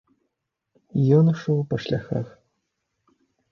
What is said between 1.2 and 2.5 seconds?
ішоў па шляхах.